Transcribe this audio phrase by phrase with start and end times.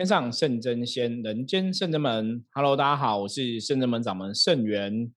[0.00, 2.42] 天上圣真仙，人间圣真门。
[2.54, 5.12] Hello，大家好，我是圣真门掌门圣元。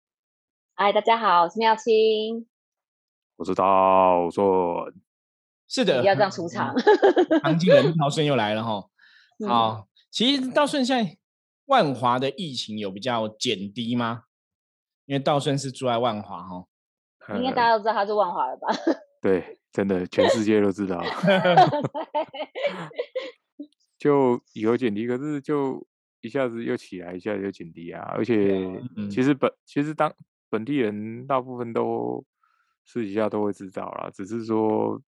[0.74, 2.48] 嗨，大家好，我是妙清。
[3.36, 4.44] 我是道顺。
[5.68, 6.74] 是的，要这样出场。
[7.44, 8.84] 唐金人道顺又来了哈。
[9.48, 11.16] 好，其实道顺现在
[11.66, 14.24] 万华的疫情有比较减低吗？
[15.06, 16.66] 因为道顺是住在万华哈。
[17.38, 18.68] 应该大家都知道他是万华的吧？
[19.22, 21.00] 对，真的，全世界都知道。
[24.02, 25.88] 就有减低，可是就
[26.22, 28.02] 一下子又起来，一下子又减低啊！
[28.16, 30.12] 而且其实本其实当
[30.50, 32.26] 本地人大部分都
[32.84, 35.00] 私底下都会知道啦，只是说，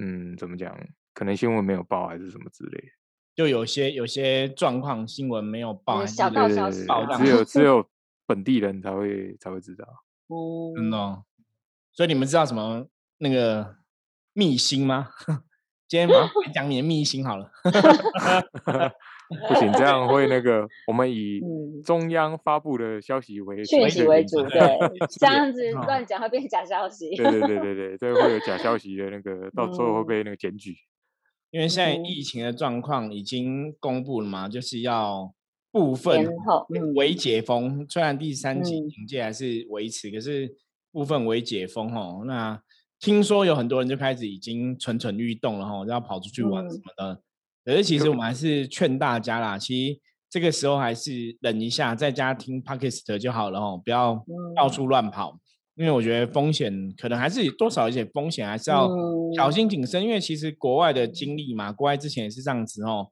[0.00, 0.76] 嗯，怎么讲？
[1.14, 2.90] 可能新闻没有报，还是什么之类。
[3.36, 6.84] 就有些有些状况新闻没有报，小道消息，
[7.16, 7.88] 只有 只有
[8.26, 9.86] 本地人才会才会知道。
[10.26, 11.22] 哦，真的。
[11.92, 13.76] 所以你们知道什么那个
[14.32, 15.08] 秘辛吗？
[15.88, 16.08] 今天
[16.52, 17.50] 讲你的秘辛好了。
[19.48, 20.66] 不行，这样会那个。
[20.86, 21.40] 我们以
[21.84, 24.60] 中央发布的消息为讯息为主，对，
[25.18, 27.14] 这样子乱讲会变假消息。
[27.16, 30.76] 对对对对对，这会有假消息的那个，到时候会被那个检举。
[31.50, 35.32] 因为现在疫情的状况已经公布了嘛，就是要
[35.72, 36.28] 部分
[36.94, 40.54] 为解封，虽然第三级警戒还是维持，可是
[40.92, 42.22] 部分为解封哦。
[42.26, 42.60] 那
[43.00, 47.20] 听说有很多人就开始已经蠢蠢欲动了哈，要跑出去玩什么的。
[47.64, 55.38] 可是其实我们还是劝大家啦，其实这个时候还是忍一下，在家听 podcast 就好了哈，不要到处乱跑。
[55.74, 58.88] 因为我觉得风险可能还是多少一些风险，还是要
[59.36, 60.02] 小心谨慎。
[60.02, 63.08] 因为其实国外的经历嘛，国外之前也是这样子哦。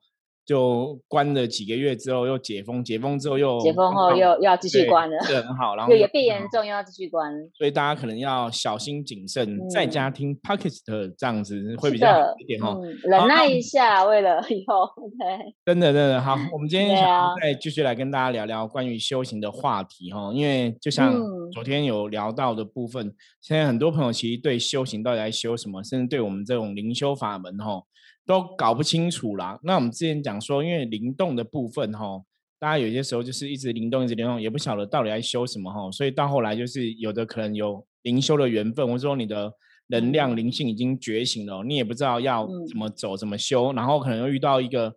[0.46, 5.74] 就关了几个月之后又解封，解封之后又解封后又又要继续关了，是很好。
[5.76, 7.32] 然后也变严重，又要继续关。
[7.56, 12.80] 所以大家可能要小心谨慎，在家听 podcast 这样子会比较好一点哦。
[13.02, 14.84] 忍耐一下，为了以后。
[15.18, 16.36] 对，真的真的好。
[16.52, 21.14] 我们今天想再继续来跟大家聊聊关于修行的话题哈，因为就像
[21.52, 27.82] 昨天有聊到的部分，现在很多朋友其实对修行到底在修什么，甚至对我们这种灵修法门哈。
[28.26, 29.58] 都搞不清楚啦。
[29.62, 32.22] 那我们之前讲说，因为灵动的部分哈，
[32.58, 35.90] 大家有些时候就是一直灵动，一直灵动，也不晓得到底在修什么哈。
[35.92, 39.52] 所以到后来就是有的可能有灵修的缘分，或者说你的
[39.88, 44.96] 能量灵性已经觉醒了，你也不知道要怎么走，怎么修，然后可能又遇到一个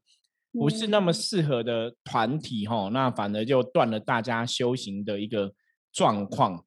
[0.54, 5.54] 不是那么适合的团体哈，那反而就断了大家修行的一个
[5.92, 6.64] 状况。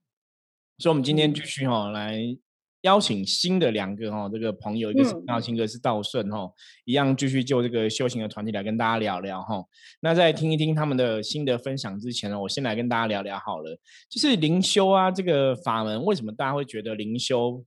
[0.77, 2.37] 所以，我们今天继续哈来。
[2.83, 6.51] 邀请新的两个哈，这个朋友，一个是道清，一个是道顺哈，
[6.85, 9.63] 一样继续就这个修行的团体来跟大家聊聊哈。
[10.01, 13.79] 那在听一听他们的新的分享之前呢，我先来跟大家聊聊好了。
[14.09, 17.63] 就是灵修啊，这个法门为什么大家会觉得灵修？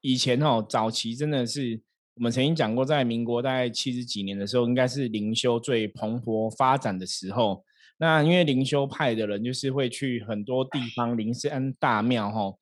[0.00, 1.80] 以前哈，早期真的是
[2.14, 7.64] 我们曾经讲过，在民国大概七十几年的时候，应该是灵修最蓬勃发展的时候。
[7.98, 12.52] 那因为灵修派的人就是会去很多地方灵山大庙哈。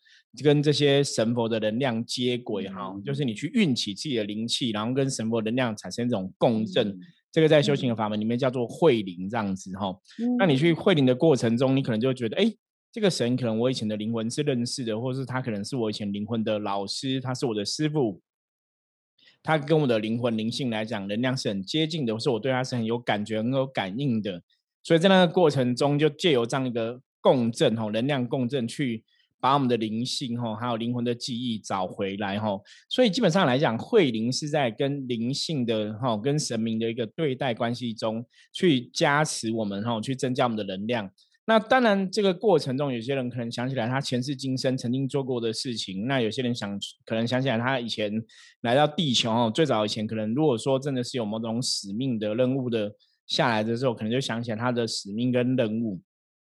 [0.45, 6.97] 跟这些神佛的能量接轨哈，就是你去运起自己的灵气，然后跟神佛能量产生这种共振，
[7.33, 9.93] 这个在修行的法门里面叫做慧灵这样子哈。
[10.39, 12.49] 那你去慧灵的过程中，你可能就觉得，哎，
[12.93, 18.23] 这个神可能我以前的灵魂是认识的，或者是他可能是我以前灵魂的老师，他是我的师傅，
[19.43, 24.41] 他跟我的灵魂灵性来讲，能量是很接近的，或是我对他是很有感觉、很有感应的。
[24.85, 29.03] 所以在那个过程中，就借由这样一个共振哈，能量共振去。
[29.41, 41.11] 把我们的灵性哈，还有灵魂的记忆找回来哈，所以基本上来讲，慧灵是在跟灵性的哈，跟神明的一个对待关系中去加持我们哈，去增加我们的能量。
[41.47, 48.13] 那当然，这个过程中，有些人可能想起来他前世今生曾经做过的事情，那有些人想可能想起来他以前
[48.61, 52.93] 来到地球哦，最早以前可能如果说真的是有某种使命的任务的
[53.27, 56.01] 下来的时候，可能就想起来他的使命跟任务。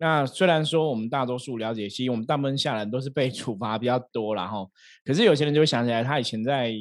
[0.01, 4.71] 那虽然说我们大多数了解，其实我们大部分下来都是被处罚比较多然后，
[5.03, 6.73] 可是有些人就会想起来，他以前在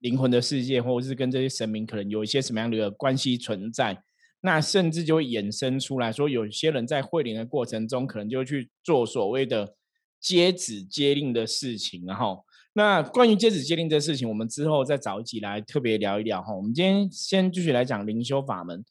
[0.00, 4.02] 灵魂的世界，或者是跟这些神明可能有一些什么样的关系存在，
[4.40, 9.76] 那甚至就会衍生出来说，有些人在会灵的过程中，可能就去做所谓的
[10.20, 16.52] 接旨接令的事情，然后，那关于接旨接令这事情，我们之后再找一集来特别聊一聊哈。
[16.52, 18.84] 我们今天先继续来讲灵修法门。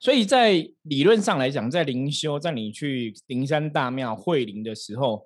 [0.00, 5.22] 所以在理论上来讲，在灵修，在你去灵山大庙会灵的时候，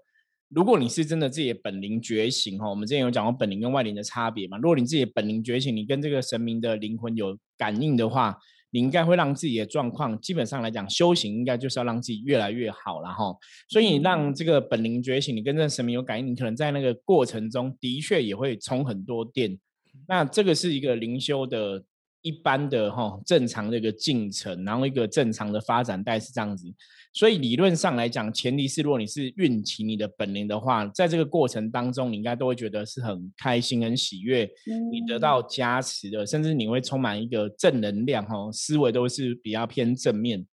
[0.49, 4.57] 如果你是真的自己的本灵觉醒哈，我们之前有讲过本灵跟外灵的差别嘛。
[4.59, 8.37] 如果你自己的本灵觉醒，你跟这个神明的灵魂有感应的话，
[8.71, 13.35] 你应该会让自己的状况，基本上来讲，修行应该就是要让自己越来越好了哈。
[13.69, 19.59] 所以你让这个本灵觉醒，你跟这个神明有感应，你可能在那个过程中的确也会充很多电。
[20.07, 21.85] 那这个是一个灵修的。
[22.23, 26.67] 一般的哈正常的一个进程，然后一个正常的发展带是这样子。
[27.13, 34.47] 所以理论上来讲，前提是如果你是运起你的本领的话，在这个过程当中，你应该都会觉得是很开心、很喜悦，
[34.93, 40.47] 你得到加持的，甚至你会充满一个正能量哈，思维都是比较偏正面。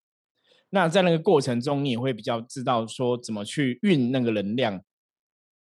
[0.70, 4.82] 那在那个过程中，你也会比较知道说怎么去运那个能量。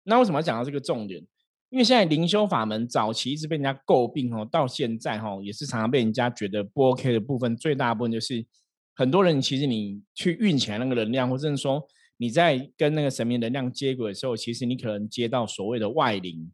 [0.05, 1.25] 那为什么要讲到这个重点？
[1.70, 8.44] 因为现在灵修法门早期一直被人家诟病哦，到现在哈也是常常被人家觉得不 OK 的部分，最大部分就是
[8.94, 11.81] 很多人其实你去运起来那个能量，或者是说
[12.17, 16.50] 你在跟那个神明能量接轨的时候，其实你可能接到所谓的外灵。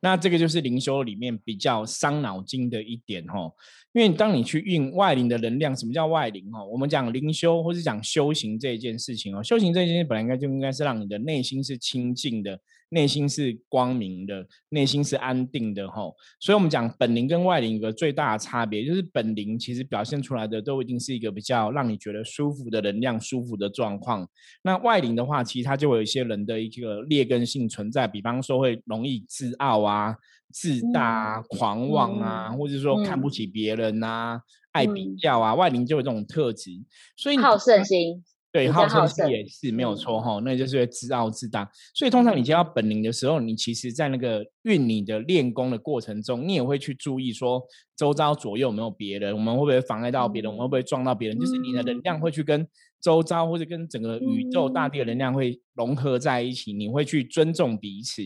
[0.00, 3.52] 那这个就是灵修里面比较伤脑筋的一点哦，
[3.92, 6.64] 因为当你去运外灵的能量，什么叫外灵哦？
[6.66, 12.58] 我们讲灵修或是讲修行这一件事情哦，修行这件事情本来应该就应该是让你的内心是清净的。
[12.90, 16.14] 内心是光明的，内心是安定的，吼。
[16.38, 24.28] 所以，我们讲本灵跟外灵有个最大的差别，就是本灵其实表现出来的都一定是一个比较让你觉得舒服的能量、舒服的状况。
[24.62, 30.14] 那外灵的话，其实它就有一些人的一个劣根性存在，比方说会容易自傲啊、
[30.52, 34.40] 自大啊、狂妄啊，或者说看不起别人啊、
[34.70, 36.70] 爱比较啊，外灵就有这种特质。
[37.16, 38.24] 所以好胜心。
[38.56, 41.70] 对，好胜心也是没有错哈，那就是自傲自大。
[41.94, 47.62] 所以通常你接到本灵的时候，你其实在那个运你的练功的过程中，你也会去注意说，
[47.94, 51.38] 周遭左右有没有别人，我们会不会妨碍到别人，我们会不会撞到别人？
[51.38, 52.66] 就是你的能量会去跟
[52.98, 58.22] 周遭或者跟整个宇宙大地的能量会融合在一起，你会去尊重彼此。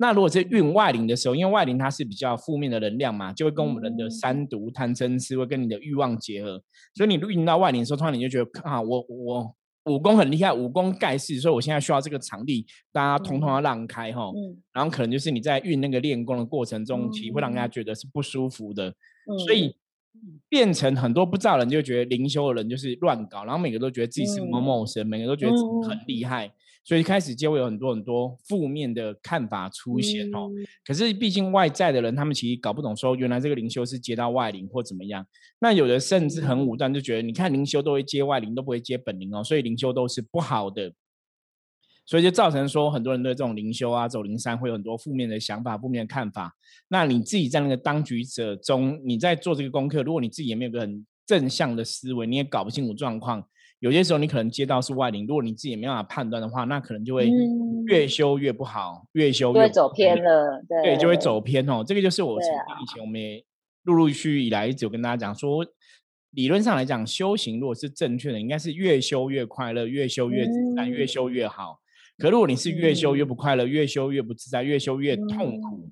[0.00, 6.60] 那如果是运外灵的时候，因为外灵它是比较负面的能量嘛，就会跟我们人的三毒、贪嗔痴会跟你的欲望结合，
[6.96, 9.54] 所以你运到外灵的时候，突然你就觉得啊，我我。
[9.88, 14.30] 武功很厉害，武功盖世，所以我现在需要这个场地，大家通通要让开哈。
[14.72, 18.94] 然后可能就是你在运那个练功的过程中，其实会让人家觉得是不舒服的，
[19.46, 19.74] 所以
[20.48, 25.52] 变成很多不知道人就觉得灵修的人就是乱搞，然后每个都觉得自己是某某神，每个都觉得
[25.88, 26.52] 很厉害。
[26.88, 30.48] 所以开始就会有很多很多负面的看法出现哦。
[30.86, 35.26] 可是毕竟外在的人，他们其实搞不懂说，原来这个灵修是接到外灵或怎么样。
[35.58, 40.90] 那有的甚至很武断，就觉得你看灵修都会接外灵，都不会接本灵哦，所以灵修都是不好的。
[42.06, 46.56] 所以就造成说，很多人对这种灵修啊、走灵山会有很多负面的想法、负面的看法。
[46.88, 53.46] 那你自己在那个当局者中，你在做这个功课，如果你自己也没有个很正向的思维，你也搞不清楚状况。
[53.80, 57.30] 有些时候你可能接到是外灵，如果你自己没办法判断的话，那可能就会
[57.86, 60.62] 越修越不好，越修越走偏了。
[60.82, 61.84] 对，就会走偏哦。
[61.86, 63.44] 这个就是我以前我们也
[63.84, 65.64] 陆陆续续以来一直有跟大家讲说，
[66.32, 71.78] 理论上来讲，修行如果是正确的，应该是越修越快乐，越修越自在，越修越好。
[72.18, 75.90] 可如果你是越修越不快乐，越修越不自在，越修越痛苦。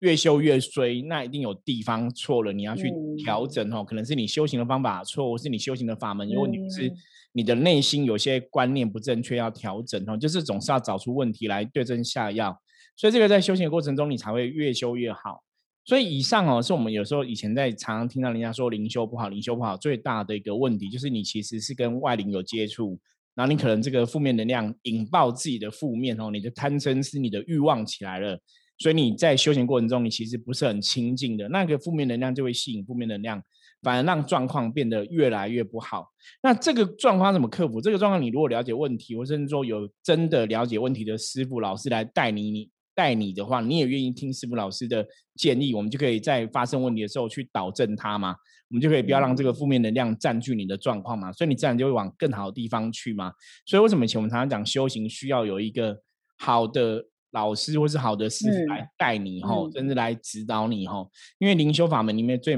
[0.00, 2.92] 越修越衰，那一定有地方错了，你要去
[3.24, 3.84] 调整哦。
[3.84, 6.92] 可能是你修行的方法错，或是你修行的法门如果你，是
[7.32, 10.16] 你的内心有些观念不正确，要调整哦。
[10.16, 12.60] 就是总是要找出问题来对症下药。
[12.96, 15.42] 所以这个在修行的过程中，你才会越修越好。
[15.84, 22.98] 所以以上哦，是我们有时候以前在常常听到人家说灵修不好，灵修不好最大的一个问题，就是你其实是跟外灵有接触，
[23.34, 28.38] 然后你可能这个负面能量引爆自己的负面哦，你的贪嗔是你的欲望起来了。
[28.78, 33.42] 所以你在修行过程中，你其实不是很清净的，那个负面能量就会吸引负面能量，
[33.82, 36.06] 反而让状况变得越来越不好。
[36.42, 37.80] 那这个状况怎么克服？
[37.80, 45.04] 这个状况你如果了解问题，或甚至说有真的了解问题的师傅老师来带你，你带你的话，你也愿意听师傅老师的
[45.34, 48.36] 建议，我们就可以在发生问题的时候去导正它嘛，
[48.70, 53.32] 我们就可以不要让这个负面能量占据你的状况嘛，所以你自然就会往更好的地方去嘛。
[53.66, 56.00] 所以为什么以前我们常常讲修行需要有一个
[56.38, 57.04] 好的。
[57.32, 61.10] 老师或是好的师傅来带你吼，甚至来指导你吼。
[61.38, 62.56] 因为灵修法门里面最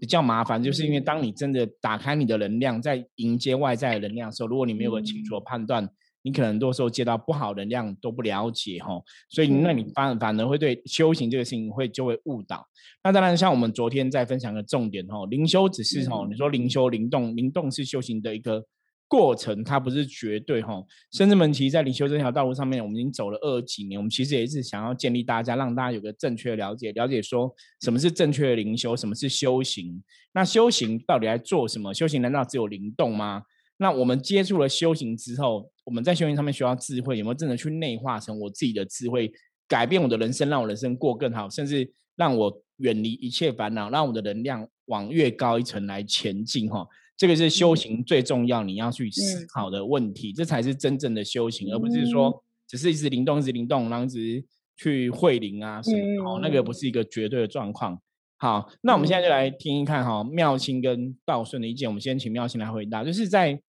[0.00, 5.88] 比较麻烦，就是因为当你真的打开你的能量，在迎接外在的能量的时候，如果你没有个清楚的判断，
[6.22, 9.04] 你可能多时候接到不好能量都不了解吼。
[9.28, 12.64] 所以那你反反而会对修行这个事情会就会误导。
[13.02, 18.64] 那当然，像我们昨天在分享的重点吼，灵修只是吼，你说灵修灵动，灵动是修行的一个。
[19.12, 24.00] 过程它不是绝对哈，甚至们其实，在灵修这条道路上面，我们已经走了二十几年。
[24.00, 30.02] 我们其实也是想要建立大家，让大家有个正确的了解，了解说什么是正确的灵修，什么是修行。
[30.32, 31.92] 那修行到底在做什么？
[31.92, 33.42] 修行难道只有灵动吗？
[33.76, 39.30] 那我们接触了修行之后，我们在修行上面需要智慧，有没有真的去内化成我自己的智慧，
[39.68, 46.88] 改变我的人生，让我人生过更好，甚至让我远离一切烦恼，让我的能量往越高一层来前进哈。
[47.16, 54.44] 这个是修行最重要，你要去思考的问题，这才是真正的修行，而不是说只是一直灵动，一直灵动，然后一直
[54.76, 58.00] 去会灵啊什么，哦，那个不是一个绝对的状况。
[58.38, 61.88] 好，那我们现在就来听一看哈，妙清跟道顺的意见。
[61.88, 63.60] 我们先请妙清来回答，就是在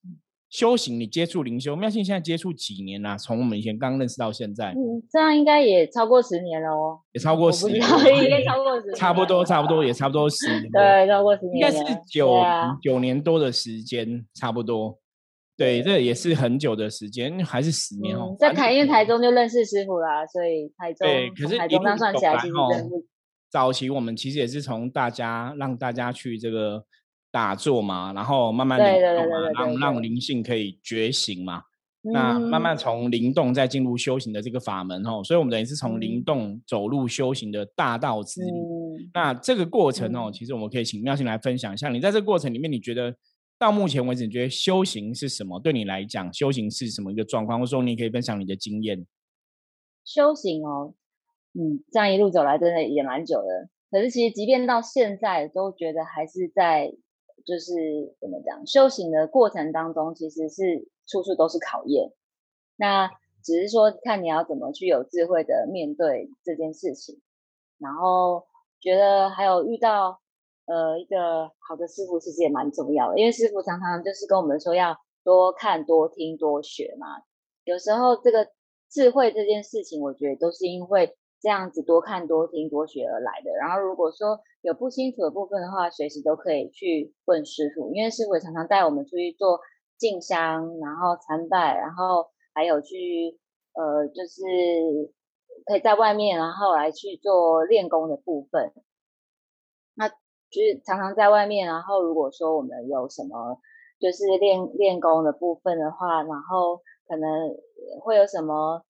[0.53, 3.17] 修行，你接触灵修，妙信现在接触几年啦？
[3.17, 7.77] 从我们以前刚认识到现在，嗯，这样应该也超过十年了哦，也超过十年，
[8.23, 12.39] 应该超过十，差不多，差不多，也差不多十年，对，超过十年，应该是九
[12.83, 14.99] 九年多的时间，差不多。
[15.57, 18.35] 对，这也是很久的时间，还是十年哦。
[18.37, 23.03] 在台因为台中就认识师傅啦，所以台中对，可是台中那算起来其实真不。
[23.49, 26.85] 早期我们其实也是从大家让大家去这个
[27.33, 31.63] 打坐嘛，然后慢慢灵动嘛，让让灵性可以觉醒嘛。
[32.03, 38.97] 那慢慢从灵动再进入修行的这个法门哦，所以我们等于是从灵动走入修行的大道之路。
[39.13, 43.13] 那这个过程哦，其实我们可以请妙心来分享一下，你在这个过程里面，你觉得？
[43.59, 45.57] 到目前为止，你觉得修行是什么？
[45.57, 47.59] 对你来讲，修行是什么一个状况？
[47.59, 49.05] 或者说，你可以分享你的经验。
[50.03, 50.93] 修行哦，
[51.53, 53.69] 嗯，这样一路走来，真的也蛮久的。
[53.89, 56.91] 可是，其实即便到现在，都觉得还是在，
[57.45, 57.71] 就是
[58.19, 62.11] 怎么讲，修行的过程当中，其实是处处都是考验。
[62.75, 63.09] 那
[63.43, 67.21] 只是说，看你要怎么去有智慧的面对这件事情。
[67.77, 68.45] 然后，
[68.79, 70.19] 觉得还有遇到。
[70.65, 77.05] 呃，一个好的师傅其实也蛮重要的，因为师傅常常就是跟我们说要多看、多听、多学嘛。
[77.65, 78.47] 有时候这个
[78.89, 83.51] 智慧这件事情，我觉得都是因为这样子多看、多听、多学而来的。
[83.59, 89.59] 然后如果说有不清楚的部分的话，随时都可以去问师傅，因为师傅也常常带我们出去做
[89.97, 93.37] 进香，然后参拜，然后还有去
[93.73, 94.41] 呃，就是
[95.65, 98.71] 可以在外面，然后来去做练功的部分。
[99.95, 103.59] 那就是常常在外面，然后如果说我们有什么
[103.99, 107.53] 就是练练功的部分的话，然后可能
[108.01, 108.85] 会有什么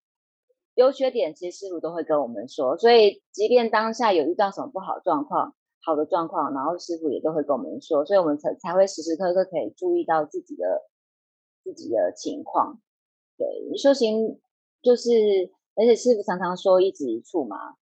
[0.75, 2.77] 优缺点，其实师傅都会跟我们说。
[2.77, 10.83] 所以即便当下有遇到什么不好状况、好的状况，然后师傅也都会跟我们说，所以我们才才会时时刻刻可以注意到自己的
[11.63, 12.79] 自己的情况。
[13.37, 13.47] 对，
[13.77, 14.39] 修行
[14.81, 15.09] 就是，
[15.75, 17.75] 而且师傅常常说一指一处嘛。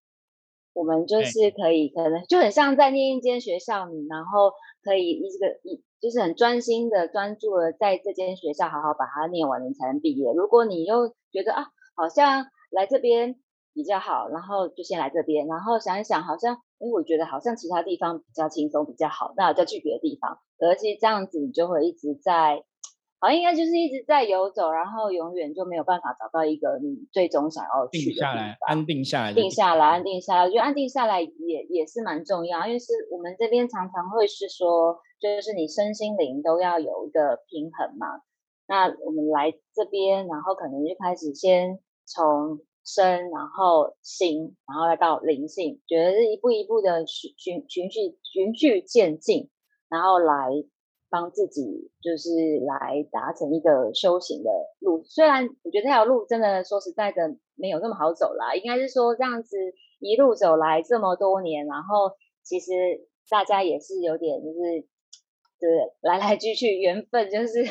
[0.74, 10.32] 我们就是可以，可能就很像在念一间学校，你然后可以一个一就是很专心的专注的在这间学校好好把它念完，你才能毕业。
[10.32, 13.36] 如果你又觉得啊，好像来这边
[13.74, 20.40] 比较好，然后就先来这边，然后想一想，好像哎，我觉得好像其他地方比较轻松比较好，那我再去别的地方。
[20.60, 22.64] 而且这样子，你就会一直在。
[23.24, 30.42] 好像，应该就是一直在游走，然后永远就没有办法找到一个你最终想要去的下来，安定下来，定下来，安定下来。
[30.46, 38.08] 我觉得安定下来也也是蛮重要，因为是我们这边常常会是说，就是你身心灵都要有一个平衡嘛。
[38.68, 42.58] 那我们来这边，然后可能就开始先从
[42.94, 49.50] 身，然后心，然后再到灵性，觉得是一步一步的循循循序循序渐进，
[49.90, 50.50] 然后来。
[51.14, 52.30] 帮自己就是
[52.66, 59.58] 来达成一个修行的路，虽然我觉得这条路真的说实在的没有那么好走啦，应该是说这样子
[60.00, 62.72] 一路走来这么多年，然后其实
[63.30, 64.88] 大家也是有点就是
[65.62, 65.70] 对
[66.02, 67.64] 来来去去缘分，就是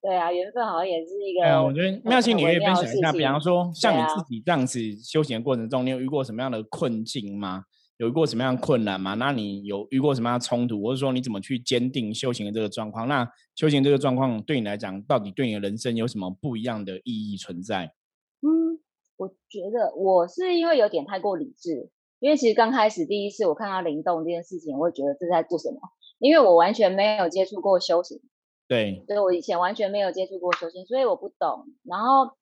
[0.00, 1.44] 对啊，缘分好像也是一个。
[1.44, 7.64] 哎我觉得妙心，你可以分享一下，比方说像你自己这样子修行的过程中，你有遇过什么样的困境吗？
[7.98, 9.14] 有遇过什么样的困难吗？
[9.14, 13.08] 那你有遇过什么样的冲突，或者说你怎么去坚定修行的这个状况？
[13.08, 17.94] 那修行这个状况对你来讲，到底对你的人生有什么不一样的意义存在？
[18.42, 18.80] 嗯，
[19.16, 21.90] 我觉得我是因为有点太过理智，
[22.20, 25.78] 因为其实刚开始第一次我看到灵动这件事情，我会觉得这在做什么？
[26.18, 28.20] 因为我完全没有接触过修行，
[28.68, 31.66] 对，对我以前完全没有接触过修行，所以我不懂。
[31.84, 32.36] 然后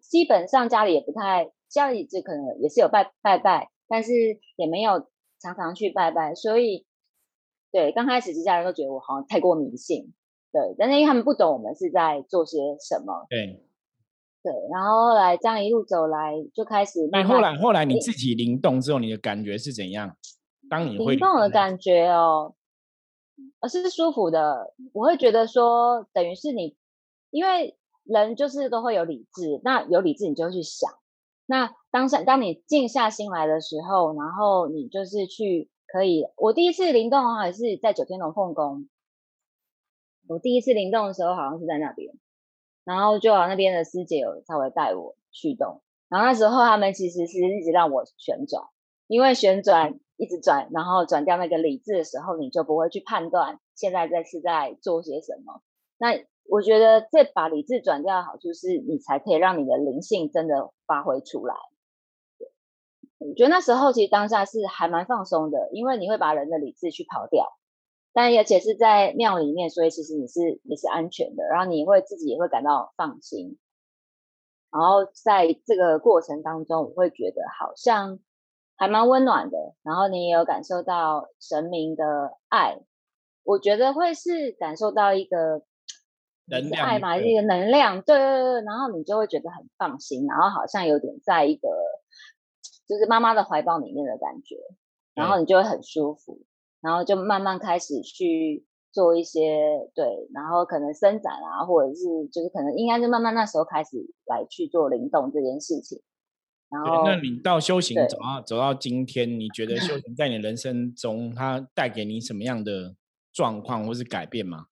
[0.00, 3.70] 基本上家里也不太，家里这可能也是有拜拜拜。
[3.90, 4.12] 但是
[4.56, 5.06] 也没有
[5.40, 6.84] 常常去拜拜，所以
[7.72, 10.12] 对刚开始其家人都觉得我好像太过迷信，
[10.52, 13.64] 对，但是因为他们不懂我们是在做些什么，对，
[14.42, 20.14] 对，然后后来这样一路走来就开始，那后来后来你自己灵动之后，你的感觉是怎样？
[20.68, 22.54] 当你会灵动的感觉哦，
[23.60, 26.76] 而是舒服的，我会觉得说，等于是你，
[27.30, 30.90] 因为人就是都会有理智，那有理智你就去想。
[31.46, 36.26] 那当下，当你静下心来的时候，然后你就是去可以。
[36.36, 38.88] 我第一次灵动还是在九天龙凤宫。
[40.28, 42.12] 我第一次灵动的时候，好像是在那边，
[42.84, 45.80] 然后就好那边的师姐有稍微带我去动。
[46.10, 48.64] 然后那时候他们其实是一直让我旋转，
[49.08, 55.60] 因为旋转一直转，然后转掉那个理智的时候，你就不会去判断现在在是在做些什么。
[55.98, 56.10] 那
[56.48, 61.56] 我觉得这把理智转掉的好处是，你才可以让你的灵性真的发挥出来。
[63.18, 67.46] 我觉得那时候其实当下是还蛮放松的，因为你会把人的理智去抛掉，
[68.12, 73.58] 但而且是在庙里面，所以其实你是你是安全的，然后你会自己也会感到放心。
[74.70, 78.20] 然后在这个过程当中，我会觉得好像
[78.78, 82.80] 还蛮温暖的，然后你也有感受到神明的爱，
[83.44, 85.62] 我觉得会是感受到一个
[86.46, 91.68] 能量爱嘛，一个能量，对对对，然后你就会觉得很放心，然后好像有点在一个。
[92.88, 94.56] 就是妈妈的怀抱里面的感觉，
[95.12, 96.40] 然后你就会很舒服，
[96.80, 106.00] 然后就慢慢开始去做一些对，然后可能伸展啊，或者是就是可能应该是慢慢那时候开始来去做灵动这件事情。
[106.70, 112.94] 然后，那你到修行走到走到今天，你觉得修 行在你人生中它带给你什么样的
[113.32, 114.66] 状况或是改变吗？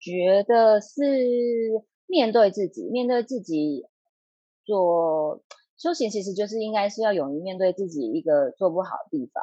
[0.00, 1.00] 觉得是
[2.06, 3.84] 面对自己，面对自己
[4.64, 5.42] 做。
[5.78, 9.42] 修行其实就是应该是要勇于面对自己一个做不好的地方，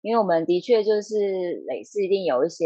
[0.00, 1.16] 因为我们的确就是
[1.66, 2.64] 累世一定有一些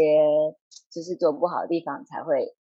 [0.89, 2.55] 就是做不好的地方才会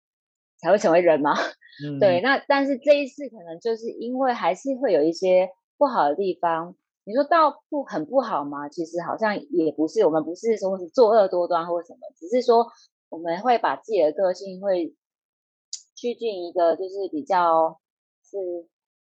[0.61, 1.35] 才会成为人嘛。
[2.01, 6.75] 对，那但是这一次可能就是因为还是会有一些不好的地方，
[7.05, 8.69] 你说到不很不好吗？
[8.69, 12.67] 其实好像也不是，我们不是说是作恶多端或什么，只是说
[13.09, 14.95] 我们会把自己的个性会
[15.95, 17.81] 趋近一个就是比较
[18.25, 18.37] 是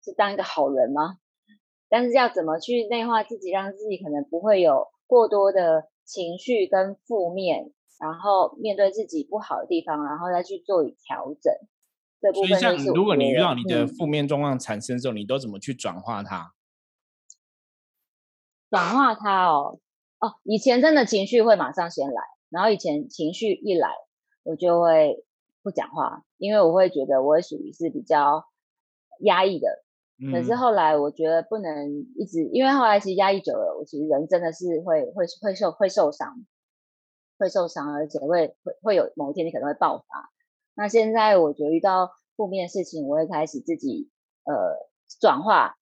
[0.03, 1.17] 是当一个好人吗？
[1.87, 11.53] 但是要怎么去内化自己，让自己可能不会有过多的情绪跟负面，然后面对自己不好的地方，然后再去做调整。
[12.21, 16.53] 这部分像如果你遇到你的负面状况产生之后，你都怎么去转化它？
[18.69, 19.79] 转化它哦
[20.19, 23.89] 哦，以前真的情绪会马上先来，然后以前情绪一来，
[24.43, 25.23] 我就会
[25.61, 28.45] 不讲话，因为我会觉得我属于是比较
[29.19, 29.83] 压抑的。
[30.31, 36.45] 可是后来我觉得不能一直，因为后来其实压抑久了，我其实人真的是会会会受会受伤，
[37.37, 40.31] 会受伤，而且会会会有某一天你可能会爆发。
[40.75, 44.09] 那现在我觉得遇到负面事情，我会开始自己
[44.43, 45.77] 呃转化，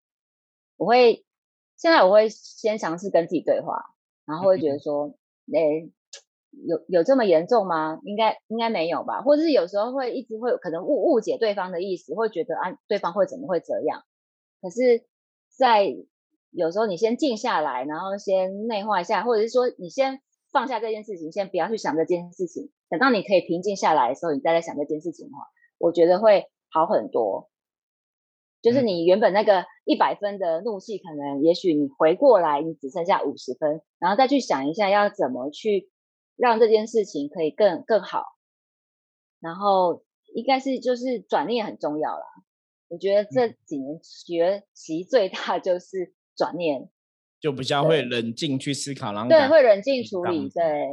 [0.78, 1.26] 我会
[1.78, 3.86] 现在我会先尝试跟自己对话，
[4.26, 5.16] 然后会觉得说，
[5.54, 5.90] 哎，
[6.52, 8.00] 有有这么严重吗？
[8.04, 9.22] 应该应该没有吧？
[9.22, 14.04] 或者是有时候会一直会可能误误解对方的意思，会觉得啊对方会怎么会这样？
[14.62, 15.06] 可是，
[15.50, 15.96] 在
[16.52, 20.22] 有时候你先静下来，然后先内化一下，或者是说你先
[20.54, 22.72] 放下这件事情，先不要去想这件事情。
[22.90, 25.44] 等到你可以平静下来的时候，你再来想这件事情的话，
[25.80, 27.50] 我觉得会好很多。
[28.62, 35.90] 就是你原本那个一百分的怒气，可能也许你回过来，你只剩下五十分，然后再去想一下要怎么去
[36.38, 38.24] 让这件事情可以更更好。
[39.42, 42.26] 然后应该是就是转念很重要啦。
[42.88, 46.90] 我觉得这几年学习最大就是转念，
[47.44, 50.48] 就比较会冷静去思考，然后对会冷静处理。
[50.48, 50.88] 对，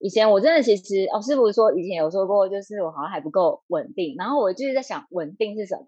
[0.00, 5.86] 以前我真的其实哦，师傅说以前有说过，就是我好像还不够稳定，然后我就是在想稳定是什么？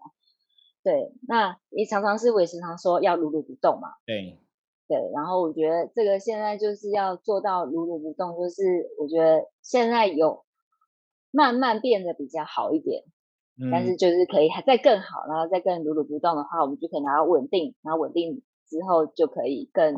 [0.85, 3.88] 对，那也常常师傅也时常说要如如不动嘛。
[4.07, 4.38] 对，
[4.87, 8.62] 对，然后我觉得这个现在就是要做到如如不动，就是
[9.01, 10.45] 我觉得现在有
[11.33, 13.03] 慢慢变得比较好一点。
[13.73, 19.95] 但是就是可以还再更好，然后再更如如不动的话，我们就可以拿到稳定，然后稳定之后就可以更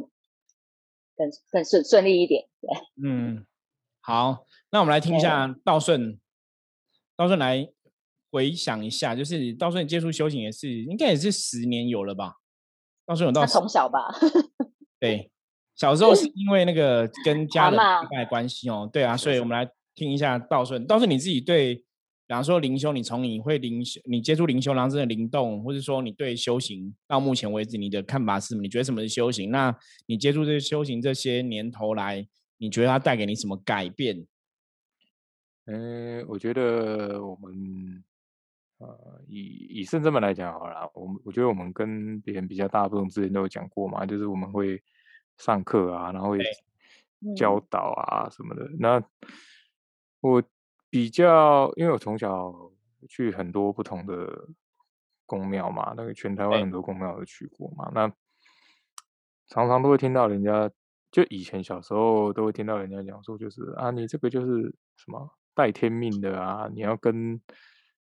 [1.17, 2.47] 更更顺顺利一点。
[2.61, 2.71] 对，
[3.03, 3.47] 嗯，
[4.01, 6.21] 好，那我们来听一下道顺，
[7.17, 7.71] 道顺来
[8.31, 12.37] 回想一下，就是道顺接触修行也是应该也是十年有了吧？
[13.07, 14.09] 道顺有到从小吧？
[15.01, 15.31] 对，
[15.75, 21.85] 小时候是因为那个跟家人的关系哦，对啊，所以我们来听一下道顺，道顺你自己对。
[22.29, 28.61] 比方说灵修，你从你会灵修，你接触灵修，然后真的灵动，或者说你对修行到目前为止你的看法是什么？
[28.61, 29.51] 你觉得什么是修行？
[29.51, 34.27] 那你接触这些修行这些年头来，你觉得它带给你什么改变？
[35.64, 38.05] 嗯，我觉得我们
[38.77, 44.83] 呃，以以圣真门来讲好了，我们我觉得我们跟别人比较大部分之前都有讲过嘛，就是我们会
[45.38, 46.41] 上课啊，然后会
[47.35, 48.69] 教导啊什么的。
[48.79, 49.03] 那
[50.21, 50.45] 我。
[50.90, 52.53] 比较，因为我从小
[53.09, 54.48] 去很多不同的
[55.27, 58.11] 宫庙嘛，那个全台湾很多宫庙都去过嘛，那
[59.48, 60.70] 常常都会听到人家，
[61.11, 67.38] 就以前小时候都会听到人家讲说，就是啊，你这个就是什么带天命的啊，你要跟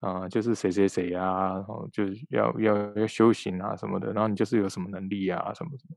[0.01, 5.95] 啊，就是谁谁谁啊，然后就是要要要修行啊什么的，然后你就是有什么能力啊什么什么。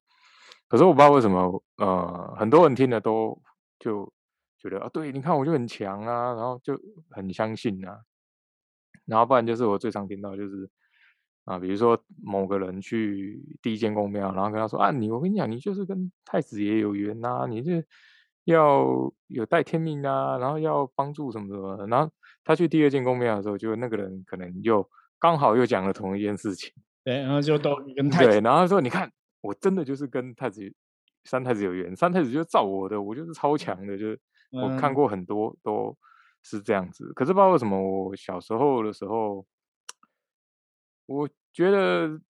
[0.68, 3.42] 可是我不知道为什么，呃，很多人听的都
[3.80, 4.12] 就。
[4.58, 6.78] 觉得啊，对，你看我就很强啊，然后就
[7.10, 8.00] 很相信啊，
[9.06, 10.68] 然后不然就是我最常听到就是，
[11.44, 17.84] 啊，比如说某个人去第一间公庙，然后跟他说啊，你我跟你讲，你就是跟太子爷有缘呐，你这
[18.44, 22.12] 要有带天命啊，然后要帮助什么什么，然后
[22.44, 26.72] 他去第二间公庙的时候，就那个人可能又刚好又讲了同一件事情，
[27.04, 30.72] 对，然后就都跟太子，对，然后说你看，我真的就是跟太子
[31.24, 34.18] 三太子有缘，三太子就照我的，我就是超强的，就是
[34.50, 35.96] 我看过很多都
[36.42, 39.46] 是这样子，可是不知道为什么我小时候的时候。
[41.10, 42.20] 我觉得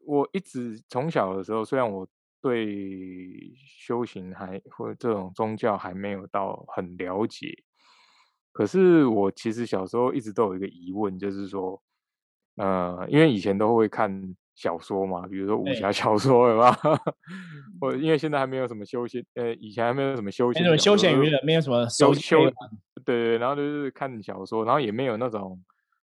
[0.00, 2.06] 我一直从小的时候，虽然我
[2.42, 7.48] 对修行还或这种宗教还没有到很了解，
[8.52, 11.82] 可是我其实小时候一直都有一个疑问，就是说，
[12.56, 16.76] 呃，因为以前都会看小说嘛，比如说武侠小说，对吧？
[17.80, 22.38] 或因为现在还没有什么修仙，呃，以前还没有什么修仙，那种休闲娱乐，没有什么修修，
[23.04, 25.62] 对对，然后就是看小说，然后也没有那种，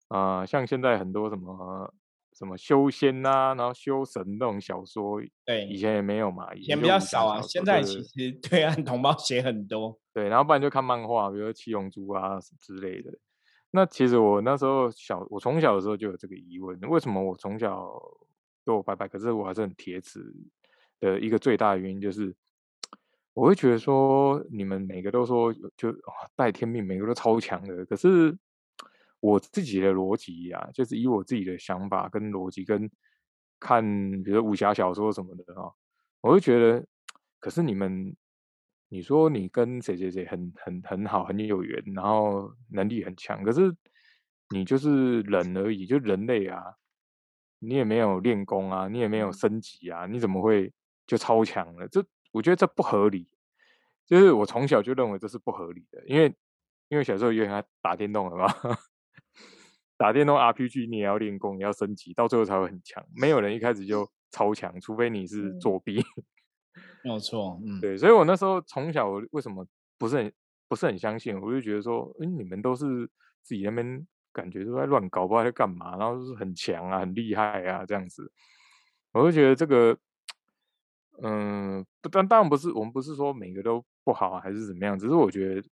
[0.09, 1.93] 啊，像现在很多什么。
[2.31, 7.41] 什么修仙呐，然后修神那种小说，对，以前也没有嘛，以前比较少 啊。
[7.41, 13.11] 现在其实对岸同胞写很多，对，然后不然就看漫画，比如说七龙珠啊之类的。
[13.71, 17.91] 那其实我那时候小，我从小的时候就有这个疑问：为什么我从小
[18.69, 20.23] 都拜拜，可是我还是很铁齿
[20.99, 22.35] 的一个最大的原因就是，
[23.33, 25.93] 我会觉得说你们每个都说就
[26.35, 28.37] 带天命，每个都超强的，可是。
[29.21, 32.89] 我自己的逻辑呀，就是以我自己的想法跟逻辑跟
[33.59, 33.83] 看，
[34.23, 35.67] 比如武侠小说什么的啊，
[36.21, 36.87] 我会觉得，
[37.37, 38.15] 可是你们，
[38.87, 43.75] 你说你跟谁谁谁很很很好，很有缘，然后能力很强，可是
[44.51, 46.63] 你就是人而已，就人类啊，
[47.59, 50.73] 你也没有练功啊，你也没有升级啊，你怎么会
[51.05, 51.87] 就超强了？
[51.87, 53.27] 这我觉得这不合理，
[54.05, 56.33] 就是我从小就认为这是不合理的，因为
[56.87, 58.47] 因为小时候也爱打电动了嘛。
[59.97, 63.05] 打电动 RPG，你也要练功，你要升级，到最后才会很强。
[63.13, 66.01] 没有人一开始就超强，除非你是作弊。
[67.03, 67.97] 没有错，嗯，对。
[67.97, 69.67] 所以我那时候从小为什么
[69.97, 70.33] 不是很
[70.69, 71.37] 不是很相信？
[71.41, 73.05] 我就觉得说，哎，你们都是
[73.43, 78.31] 自己那边感觉都在乱搞，不知道在干嘛，然后就是很强啊，很厉害啊，这样子。
[79.11, 79.97] 我就觉得这个，
[81.21, 85.67] 嗯，不，但当然不是，我们不是说每个都不好还是怎么样，只是我觉得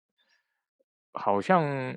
[1.12, 1.96] 好像。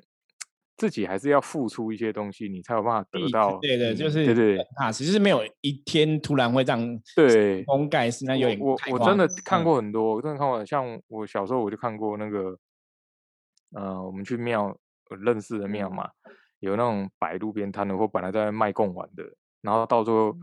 [0.78, 3.58] 自己还是要付出一些东西，你才有办法得到。
[3.58, 8.60] 对对，就是对对啊，其实没有一天突然会这样对封盖是那有点。
[8.60, 12.56] 我我真的看过很多，我真的看过，像我小时候我就看过那个，
[13.72, 14.78] 呃，我们去庙
[15.20, 16.08] 认识的庙嘛，
[16.60, 19.24] 有那种摆路边摊的，或本来在卖贡丸的，
[19.62, 20.34] 然后到最后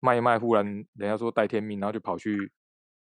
[0.00, 2.50] 卖一卖，忽然人家说带天命，然后就跑去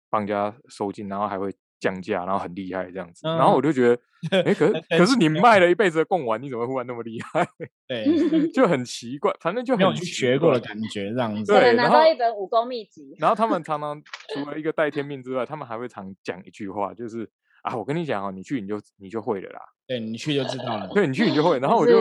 [0.10, 1.54] 帮人家收金，然后还会。
[1.82, 7.48] 降价，然后很厉害这样子，然后我就觉得，哎，可是 可是你卖了一辈子的贡丸，你怎么忽然那么厉害？
[7.88, 11.54] 对，就很奇怪，反正就没有去学过的感觉这样子。
[11.54, 13.15] 对，拿到一本武功秘籍。
[13.17, 17.26] 然后他们 常常除了一个带天命之外，他们还会常讲一句话，就是
[17.63, 19.62] 啊，我跟你讲哦，你去你就你就会了啦。
[19.88, 20.89] 对你去就知道了。
[20.93, 21.93] 对你去你就会，然后我就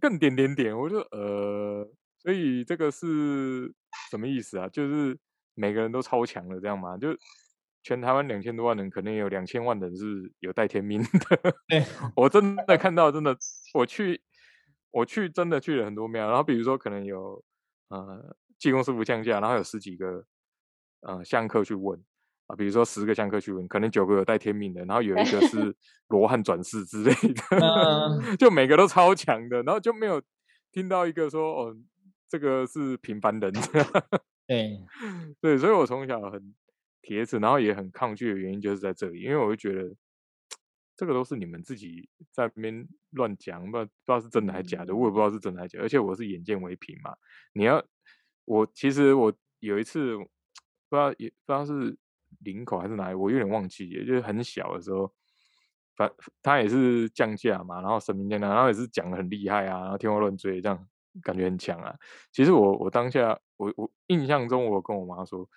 [0.00, 3.72] 更点点点，我就呃，所以这个是
[4.10, 4.68] 什么意思啊？
[4.68, 5.18] 就是
[5.54, 6.96] 每个人都超强了这样吗？
[6.98, 7.16] 就。
[7.84, 11.08] 全台湾两千多万人，可能有两千万人是有带天命的。
[12.14, 13.36] 我真的看到，真的，
[13.74, 14.22] 我去，
[14.92, 16.28] 我去，真的去了很多庙。
[16.28, 17.44] 然后比如说，可能有
[17.88, 20.24] 呃，济公师傅降价，然后有十几个
[21.00, 22.00] 呃香客去问
[22.52, 25.74] 啊，比如说十个香客去问，可能九个有带天命的，然后有一个 是
[26.08, 30.20] 罗汉转世之类的，就每个都超强的，然后就没有
[30.70, 31.76] 听到一个说哦，
[32.28, 33.52] 这个是平凡人。
[34.46, 34.80] 对
[35.40, 36.54] 对，所以我从小很。
[37.04, 39.92] 铁子，然后也很抗拒的原因就是在这里，因为我就觉得
[40.96, 47.12] 这个都是你们自己在那边乱讲，不不知道是真的还是假的，我也不知道是真的还是假，而且我是眼见为凭嘛。
[47.54, 47.84] 你要
[48.44, 51.98] 我其实我有一次不知道也不知道是
[52.44, 55.12] 林口还是哪里，我有点忘记，也就是很小的时候，
[55.96, 56.10] 反
[56.42, 60.88] 他也是降价嘛，然后神明降价，然后也是讲的很厉害啊，然后天花乱坠这样，
[61.22, 61.94] 感觉很强啊。
[62.32, 65.48] 其实我我当下我我印象中我跟我妈说。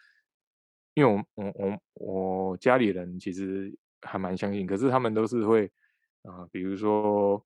[0.97, 5.69] 因为我我我我家里人其实还蛮相信，可是他们都是会
[6.21, 7.45] 啊，比如说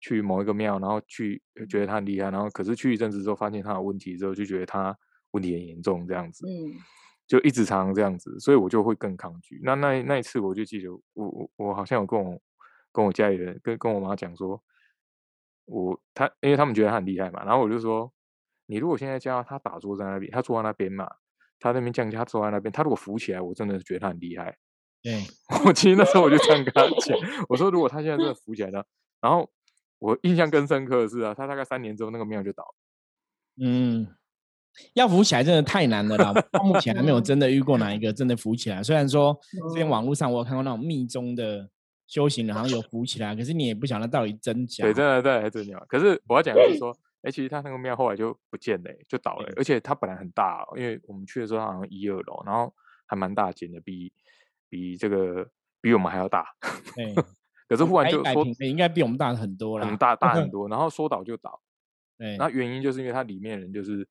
[0.00, 4.94] 去某一个庙，然后去觉得他很厉害，然后可是去一阵子之后发现他有问题之后，就觉得他
[5.30, 6.46] 问题很严重这样子，
[7.30, 9.60] 就一直常常这样子，所以我就会更抗拒。
[9.62, 12.36] 那那那一次我就记得，我我我好像有跟我
[12.90, 14.60] 跟我家里人跟跟我妈讲说，
[15.66, 18.12] 我他因为他们觉得他很厉害嘛，然后我就说，
[18.66, 21.08] 你如果现在叫他打坐在那边，他坐在那边嘛。
[21.62, 24.56] 他那边降价，坐在那边，他如果浮起来，我真的觉得他很厉害。
[25.02, 25.20] 对，
[25.66, 27.18] 我其实那时候我就这样跟他讲，
[27.50, 28.82] 我说如果他现在真的浮起来呢，
[29.20, 29.46] 然后
[29.98, 32.64] 我印象更深刻的是啊，他大概三年之后那个庙就倒。
[33.62, 34.08] 嗯，
[34.94, 36.32] 要浮起来真的太难了啦，
[36.64, 38.82] 目前还没有真的遇过哪一个真的浮起来。
[38.82, 39.38] 虽然说
[39.72, 41.68] 之前网络上我有看过那种密宗的
[42.06, 44.84] 修行人，好像有浮起来，可是你也不晓得到底真假。
[44.84, 45.84] 对，真的对，真的。
[45.88, 49.52] 可是我要讲的是说，哎，其实他那个庙后来就不见了，就倒了。
[49.56, 52.72] 而且它本来很大，因为我们去的时候好像一二楼，然后
[53.06, 54.12] 还蛮大间的，比
[54.68, 55.46] 比这个
[55.80, 56.46] 比我们还要大。
[57.68, 60.68] 可是忽然就说，应该比我们大很多了，很大大很多。
[60.68, 61.60] 然后说倒就倒。
[62.18, 64.08] 对，那原因就是因为它里面人就是。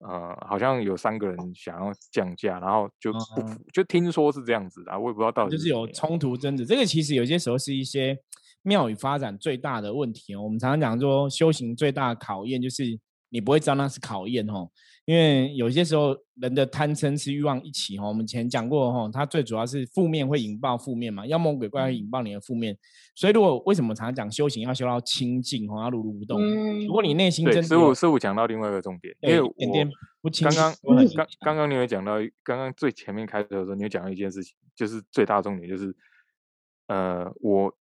[0.00, 6.64] 呃，好像有三个人想要降价，然后就不就听说是这样子的，我也不知道到底就是有冲突争执。
[6.64, 8.18] 这个其实有些时候是一些
[8.62, 10.42] 庙宇发展最大的问题哦。
[10.42, 14.70] 我们常常讲说，修行最大的考验就是你不会知道那是考验哦。
[15.10, 22.78] 因为有些时候人的贪嗔痴欲望一起哈，我们前讲过哈，它最主要是负面会引爆负面嘛，妖魔鬼怪会引爆你的负面。
[23.16, 26.40] 所以如果为什么常常讲修行要修到清净哈，要如如不动。
[26.86, 29.52] 如果你内心真师傅师傅讲到另外一个重点，因为我
[30.40, 30.72] 刚刚
[31.16, 35.92] 刚刚刚你有讲到，刚刚最前面开头的时候，你有讲到一件事情，就是最大重点就是，
[36.86, 37.76] 呃，我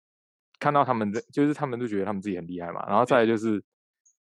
[0.58, 3.64] 看到他们的，就是他们都觉得他们自己很厉害嘛，然后再来就是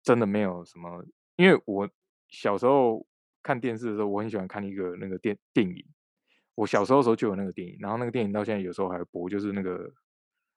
[0.01, 1.87] 真的没有什么，因为我。
[2.29, 3.05] 小时候
[3.43, 5.85] 看电视的时候，我很喜欢看一个那个电电影。
[6.55, 9.91] 我小时候时候就有那个电影，然后那个电影到现在有时候还播，就是那个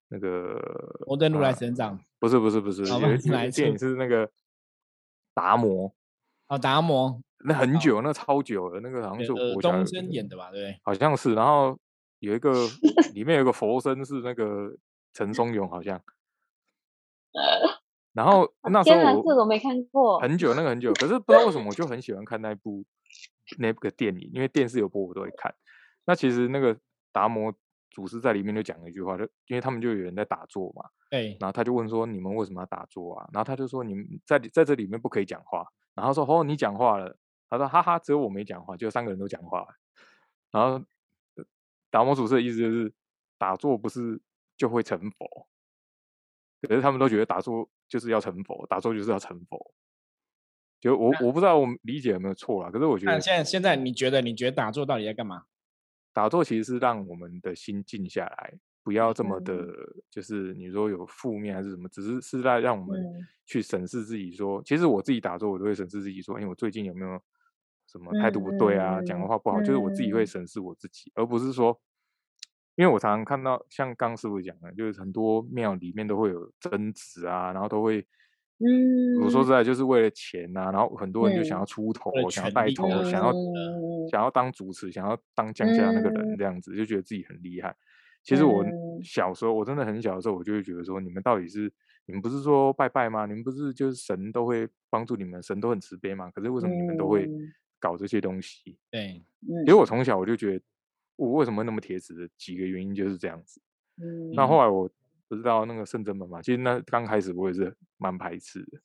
[0.08, 0.58] 那个
[1.06, 1.96] 《摩登如来神掌》。
[2.18, 4.28] 不是不是不是，有一个电影是那个
[5.32, 5.94] 达摩。
[6.48, 10.50] 哦，达摩，那很久，那超久了，那个好像是我东升演的吧？
[10.50, 11.34] 对，好像是。
[11.34, 11.78] 然后
[12.18, 12.52] 有一个
[13.14, 14.76] 里面有个佛身是那个
[15.14, 16.02] 陈松勇，好像。
[18.12, 22.84] 然后那时候我没看过很久，那个很久，可是不知道为什么我就很喜欢看那部
[23.58, 25.54] 那个电影，因为电视有播我都会看。
[26.04, 26.76] 那其实那个
[27.12, 27.54] 达摩
[27.90, 37.16] 祖师在里面就讲了一句话，就因为他们就有人在打坐嘛，对，然后他就问说：“你们为什么要打坐啊？”然后他就说：“你们在在这里面不可以讲话。”然后说：“哦，你讲话了。”
[37.50, 39.66] 他说：“哈哈，只有我没讲话，就三个人都讲话。”
[40.50, 40.84] 然后
[41.90, 42.92] 达摩祖师的意思就是，
[43.36, 44.20] 打坐不是
[44.56, 45.46] 就会成佛，
[46.68, 47.68] 可是他们都觉得打坐。
[47.88, 49.74] 就是要成佛，打坐就是要成佛。
[50.80, 55.44] 就我我不知道我理解有没有错啦，可是我觉得现在现在你觉得你觉得打坐到底在干嘛？
[56.14, 59.66] 打坐其实是让我们的心静下来，不要这么的，
[60.08, 62.98] 就是你说有负面还是什么，只是是在让我们
[63.44, 64.32] 去审视自己。
[64.32, 67.20] 说其实我自己打坐，我都会审视自己，说哎，我最近有没有
[67.88, 71.78] 什么态度不对啊，讲的话不好，就是我自己会审视我自己，而不是说。
[72.74, 78.00] 因为我常常看到，像刚师傅讲的，就是很多庙里面都会有争执啊，然后都会，
[78.58, 83.30] 嗯，我说实在，就是为了钱啊，然后很多人就想要出头，想要带头，想要
[84.10, 87.76] 想要当主持，想要当降价那个人这样子，就觉得自己很厉害。
[88.22, 88.64] 其实我
[89.02, 91.70] 小时候，我真的很小的时候，我就会觉得说，你们到底是
[92.06, 93.26] 你们不是说拜拜吗？
[93.26, 96.30] 你们不是就是神都会帮助你们，神都很慈悲吗？
[96.34, 97.28] 可是为什么你们都会
[97.78, 98.78] 搞这些东西？
[98.90, 99.22] 对，
[99.66, 100.64] 因为我从小我就觉得。
[101.16, 103.60] 我为什么那么铁齿的几个原因就是这样子。
[104.02, 104.88] 嗯，那后来我
[105.28, 108.78] 不知道那个圣真门嘛，其实那刚开始我也是蛮排斥的。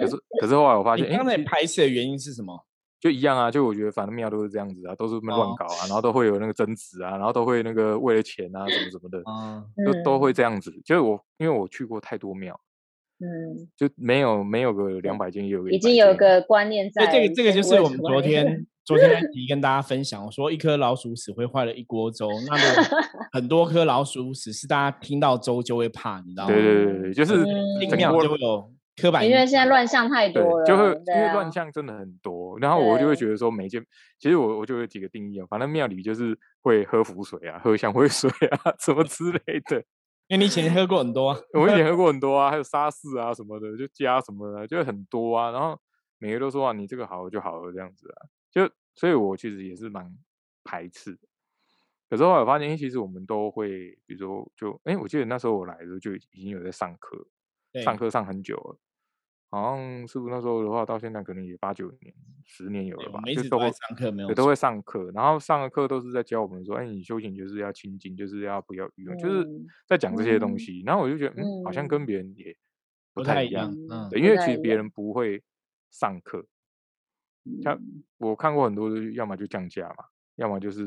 [0.00, 2.66] 可是可是后来我发现，刚才排斥的原因是什么？
[2.98, 9.22] 就一样啊，就我觉得反正庙都是这样子啊，都是乱搞啊，然后都会有那个争执啊，然后都会那个为了钱啊，什么什么的，
[9.84, 10.72] 就都会这样子。
[10.84, 12.58] 就是我因为我去过太多庙，
[13.18, 17.12] 嗯，就没有没有个两百间，有个已经有个观念在。
[17.12, 18.66] 这个这个就是我们昨天。
[18.84, 22.28] 昨天提跟大家分享，我说一颗老鼠屎会坏了一锅粥。
[22.46, 22.98] 那么
[23.32, 26.52] 很多颗老鼠屎是大家听到粥就会怕，你知道吗？
[26.52, 27.42] 对对对对，就是
[27.80, 28.70] 一秒就会有
[29.00, 29.26] 刻板。
[29.26, 32.58] 因为现在乱象太多了，就会因为乱象真的很多。
[32.58, 33.82] 然后我就会觉得说，每件
[34.18, 39.82] 其实我我就有几个定义啊，反正庙里就是会喝符水啊，喝香灰水啊， 什么之类的。
[40.28, 45.50] 因为你以前喝过很多，啊我以前喝过很多啊，还有沙士啊什么的，就加什么的，就很多啊。
[45.50, 45.78] 然后
[46.18, 48.28] 每个都说啊，你这个好就好了这样子啊。
[48.54, 50.16] 就所以，我其实也是蛮
[50.62, 51.18] 排斥。
[52.08, 57.26] 可是后来我发现，其实我们都会，比如说，就哎，我记得那时候我来的时候就已经有在上课，
[57.82, 58.78] 上课上很久了。
[59.50, 62.12] 好像是不是那时候的话，到现在可能也八九年、
[62.44, 65.10] 十年有了吧，就都会上课，没有都会上课。
[65.14, 69.46] 然后上的课都是在教我们说，哎，你修行就是要清净，就是要不要欲望，就是
[69.86, 70.82] 在讲这些东西。
[70.84, 72.56] 然后我就觉得，嗯，好像跟别人也
[73.12, 75.42] 不太一样，嗯，因为其实别人不会
[75.90, 76.46] 上课。
[77.62, 77.78] 像
[78.18, 80.04] 我看过很多，要么就降价嘛，
[80.36, 80.86] 要么就是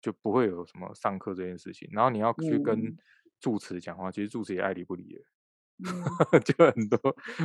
[0.00, 1.88] 就不会有什么上课这件事情。
[1.92, 2.96] 然后你要去跟
[3.40, 6.98] 住持讲话，其实住持也爱理不理的， 就很多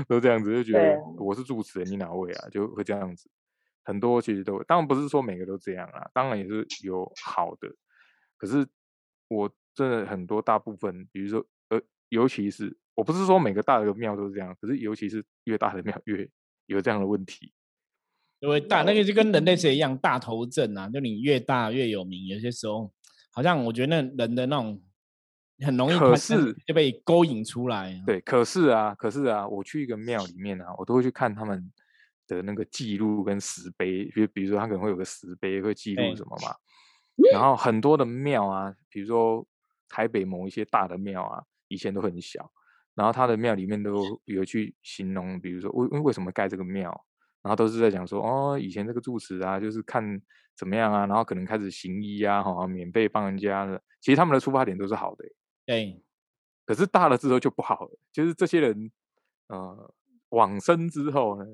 [0.07, 2.49] 都这样子，就觉得我是住持，你哪位啊？
[2.49, 3.29] 就会这样子。
[3.83, 7.67] 很多其实都当然不是说每个都这样啊，当然也是有好的。
[8.37, 8.65] 可是
[9.27, 16.29] 我真的很多大部分，比如说呃，尤其是我不是说每个大的庙都是这样，可是尤其是越大的庙越
[16.67, 17.53] 有这样的问题。
[18.41, 18.81] 就会大。
[18.81, 22.25] 那个就跟人类是一样，大头症啊，就你越大越有名。
[22.27, 22.91] 有些时候，
[23.31, 24.81] 好像我觉得那人的那种
[25.59, 28.01] 很容易，可是就被勾引出来。
[28.05, 31.71] 对，可是啊，可是啊，我去一个庙里面啊，我都会去看他们
[32.27, 36.55] 的那个记录跟石碑，就比如说他可能会有个石碑会记录什么嘛。
[37.31, 39.47] 然后很多的庙啊，比如说
[39.87, 42.51] 台北某一些大的庙啊，以前都很小。
[42.93, 46.91] 然后他的庙里面都有去形容，比如说为为什么盖这个庙，
[47.41, 50.21] 然后都是在讲说哦，以前这个住持啊，就是看
[50.55, 53.81] 怎么样啊，然后可能开始行医啊，哈，免费帮人家的。
[53.99, 55.25] 其实他们的出发点都是好的，
[55.65, 56.01] 对。
[56.65, 58.91] 可是大了之后就不好了，就是这些人
[59.47, 59.93] 呃
[60.29, 61.45] 往生之后呢，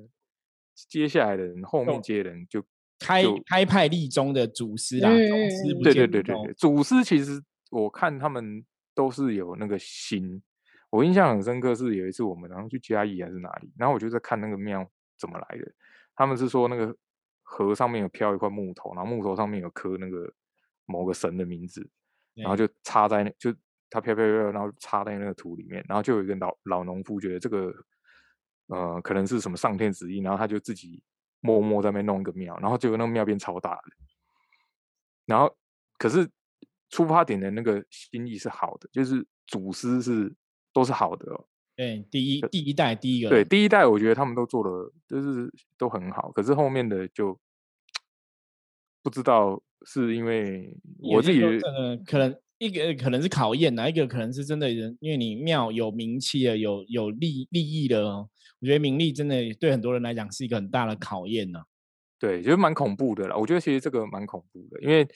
[0.88, 2.62] 接下来的人后面接人就
[3.00, 10.42] 开开派立宗的祖师啦，宗师不对对对对对，祖师其实我看他们都是有那个心。
[10.90, 14.88] 我印象很深刻，是有一次我们然后去嘉义还是哪里，然后我就在看那个庙
[15.18, 15.72] 怎么来的。
[16.14, 16.96] 他们是说那个
[17.42, 20.32] 河上面有漂一块木头，然后木头上面有刻那个
[20.86, 21.88] 某个神的名字，
[22.34, 23.52] 然后就插在那，就
[23.90, 27.74] 它飘飘飘，然后插在那个土里面，然后就有一个老老农夫觉得这个
[28.68, 31.02] 呃可能是什么上天旨意，然后他就自己
[31.40, 33.82] 默默在那边弄一个庙，然后结果那个庙变超大的。
[35.26, 35.56] 然后
[35.98, 36.28] 可是
[36.90, 40.34] 出发点的那个心意是好的，就是祖师是。
[40.70, 41.26] 都是好的，
[41.78, 44.70] 对，第一第一代第一个，对第一代，我觉得他们都做的
[45.06, 46.32] 就是都很好。
[46.32, 47.38] 可是后面的就
[49.00, 51.40] 不知道是因为我自己
[52.04, 58.28] 可能一个可能是考验，哪一个可能是真的人，因为你庙有名气了，有有利利益的，我
[58.66, 61.62] 觉得名利真的对很多人来讲是一个很大的考验呢。
[62.18, 63.36] 对，觉得蛮恐怖的啦。
[63.36, 65.06] 我觉得其实这个蛮恐怖的，因为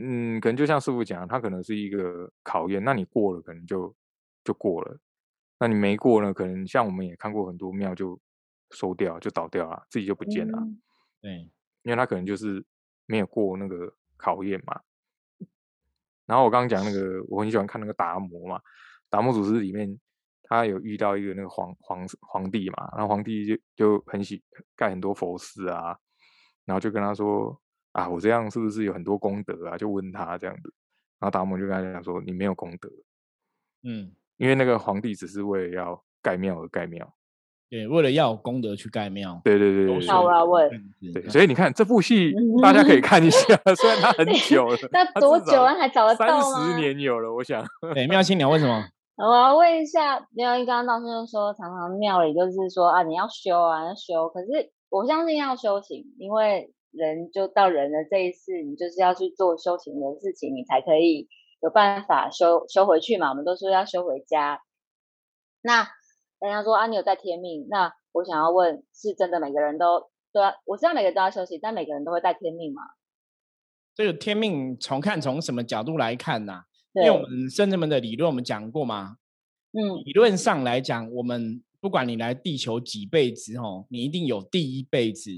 [0.00, 3.94] 嗯，可能就像师傅讲，他可能是一个考验，那你过了，可能就。
[4.46, 4.98] 就过了，
[5.64, 6.30] 那你没过呢？
[6.34, 8.20] 可能像我们也看过很多庙就
[8.72, 10.58] 收掉，就倒掉了，自己就不见了。
[11.22, 11.50] 对，
[11.84, 12.62] 因为他可能就是
[13.06, 14.78] 没有过那个考验嘛。
[16.26, 18.60] 然后我刚刚讲那 个，我很喜欢看那个达摩嘛，
[19.08, 19.98] 达摩祖师里面
[20.42, 24.44] 他有遇到一个那个皇皇皇帝嘛，然后皇帝就就很喜
[24.76, 25.96] 盖很多佛寺啊，
[26.66, 27.58] 然后就跟他说
[27.92, 29.78] 啊，我这样是不是有很多功德啊？
[29.78, 30.74] 就问他这样子，
[31.18, 32.90] 然后达摩就跟他讲说，你没有功德，
[33.82, 34.14] 嗯。
[34.36, 37.14] 因为那个皇帝只是为了要盖庙而盖庙，
[37.70, 39.40] 对，为了要有功德去盖庙。
[39.44, 40.06] 对对对对。
[40.06, 40.68] 那我要问，
[41.12, 45.74] 对，所以你看这部戏，大家可以看一下， 虽然它很久了，那多久啊？
[45.74, 47.64] 还找得到三十年有了，我想。
[47.94, 48.84] 对，妙青鸟为什么？
[49.16, 54.28] 我要问一下，因为刚刚道生说，常常庙里就是说啊，你要修啊，要修。
[54.30, 61.28] 可是我相信要修行，因为人就到人的这一世，你就是要去做修行的事情，你才可以。
[61.64, 63.30] 有办法修修回去嘛？
[63.30, 64.60] 我们都说要修回家。
[65.62, 65.78] 那
[66.38, 67.66] 人家说啊，你有在天命？
[67.70, 70.52] 那我想要问，是真的每个人都都要？
[70.66, 72.82] 我知道每个人都要休息，但每个人都会带天命吗？
[73.94, 76.64] 这个天命从看从什么角度来看呢？
[76.92, 79.16] 因为我们圣人们的理论我们讲过嘛。
[79.72, 85.30] 嗯，理论上来讲，我们不管你来地球几辈子哦，你一定有第一辈子。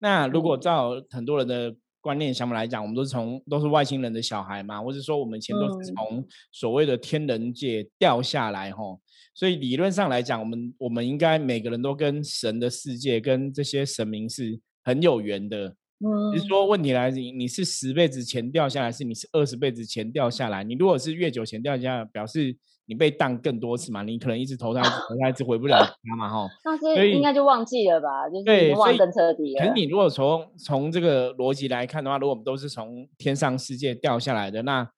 [0.00, 1.74] 那如果照很多人的。
[2.00, 9.00] 观念想法来讲，我们都是从都是外星人的小孩嘛，或者说我们以前都是从所谓的天人界掉下来吼，
[9.34, 15.76] 所以理论上来讲，我们我们应该每个人都跟神的世界跟这些神明是很有缘的。
[16.04, 20.64] 嗯，是说问题来，你你是十辈子前掉下来，是你是二十辈子前掉下来？
[20.64, 22.56] 你如果是越久前掉下来，表示。
[22.86, 24.02] 你被当更多次嘛？
[24.02, 26.48] 你可能一直投胎，投胎一直回不了家嘛，哈。
[26.66, 28.28] 那是应该就忘记了吧？
[28.28, 29.60] 就是忘更彻底了。
[29.60, 34.90] 可是你如果从从这个逻辑来看的话，如果我们都是从天上世界掉下来的，那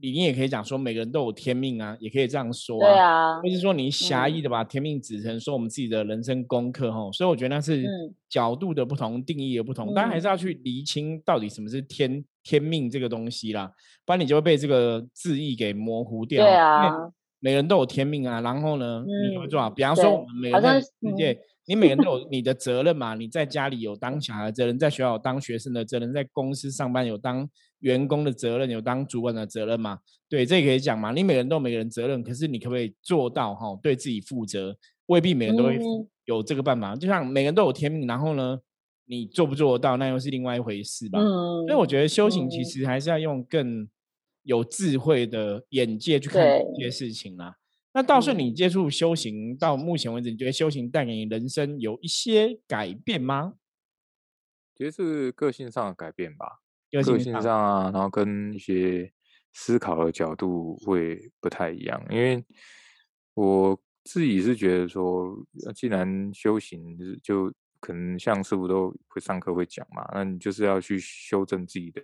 [0.00, 2.78] 你也可以讲说每个人都有天命啊，也可以这样说。
[2.78, 3.40] 对啊。
[3.40, 7.10] 或是说你狭义的把天命指成说我们自己的人生功课，哈。
[7.12, 7.84] 所以我觉得那是
[8.28, 13.70] 角度的不同，定义的不同，当然还是要去厘清到底什么是天天命这个东西啦，
[14.04, 16.44] 不然你就会被这个字义给模糊掉。
[16.44, 16.92] 对啊。
[17.40, 19.68] 每人都有天命啊，然后呢，你会做好。
[19.68, 23.14] 比方说，我们每个人世界，你每个人都有你的责任嘛。
[23.14, 27.48] 你在家里有当小孩的责任，在学校有当学生的责任，在公司上班有当
[27.80, 29.98] 员工的责任，有当主管的责任嘛？
[30.28, 31.12] 对，这也可以讲嘛。
[31.12, 33.78] 你每个人都有每个人责任，可是你可不可以做到哈？
[33.82, 35.78] 对自己负责，未必每个人都会
[36.24, 36.94] 有这个办法。
[36.96, 38.58] 就像每个人都有天命，然后呢，
[39.06, 41.20] 你做不做得到，那又是另外一回事吧。
[41.20, 43.88] 所以我觉得修行其实还是要用更。
[44.46, 46.44] 有智慧的眼界去看
[46.76, 47.56] 这些事情啦。
[47.94, 53.54] 那倒是你接触修行到目前为止，你觉得修行带给你人生有一些改变吗？
[54.76, 56.58] 其实是个性上的改变吧，
[56.90, 59.12] 个性上啊，然后跟一些
[59.52, 62.04] 思考的角度会不太一样。
[62.10, 62.44] 因为
[63.34, 65.32] 我自己是觉得说，
[65.72, 72.02] 既然修行就可能像师傅都会上课会讲嘛，那你就是要去修正自己的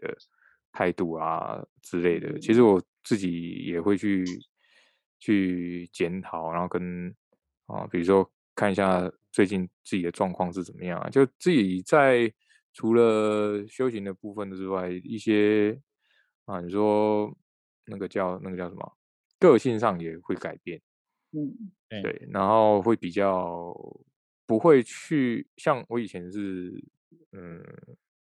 [0.71, 2.39] 态度啊之类的。
[2.39, 4.25] 其实我自己也会去
[5.21, 7.15] 去检讨，然后跟
[7.67, 12.33] 啊，比如说看一下最近自己的状况是怎么样啊，就自己在
[12.73, 15.81] 除了修行的部分之外，一些
[16.47, 17.33] 啊，你说
[17.85, 18.97] 那个叫那个叫什么，
[19.39, 20.81] 个性上也会改变，
[21.31, 21.71] 嗯，
[22.03, 23.73] 对，然后会比较。
[24.47, 26.73] 不会去像我以前是，
[27.31, 27.63] 嗯，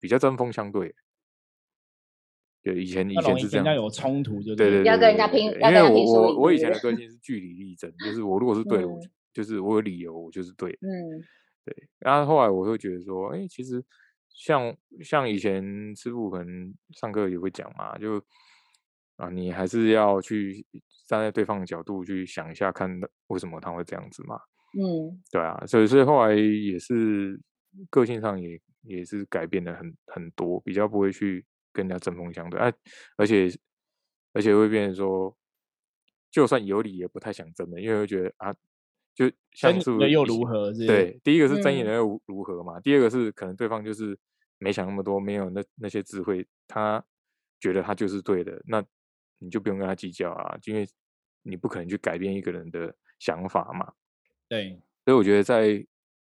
[0.00, 0.94] 比较针锋相对。
[2.66, 8.98] 对，以前以前是这样，有冲突就对对对，要跟人家拼，因为我我我以前的个性是据理力争，就是我如果是对的，我
[9.32, 10.72] 就是我有理由，我就是对。
[10.82, 11.22] 嗯，
[11.64, 11.88] 对。
[12.00, 13.80] 然后后来我会觉得说，哎，其实
[14.34, 18.20] 像像以前师傅可能上课也会讲嘛，就
[19.14, 20.66] 啊，你还是要去
[21.06, 22.90] 站在对方的角度去想一下，看
[23.28, 24.40] 为什么他会这样子嘛。
[24.76, 27.40] 嗯，对啊，所以所以后来也是
[27.90, 31.46] 个性上也也是改变了很很多，比较不会去
[31.76, 32.72] 跟人家针锋相对，哎，
[33.18, 33.50] 而且
[34.32, 35.36] 而且会变成说，
[36.30, 38.50] 就算有理也不太想争的，因为会觉得啊，
[39.14, 40.72] 就像是又如何？
[40.72, 42.80] 对，第一个是争赢了又如何嘛？
[42.80, 44.18] 第二个是可能对方就是
[44.56, 47.04] 没想那么多，没有那那些智慧，他
[47.60, 48.82] 觉得他就是对的，那
[49.38, 50.88] 你就不用跟他计较啊，因为
[51.42, 53.92] 你不可能去改变一个人的想法嘛。
[54.48, 55.86] 对，所以我觉得在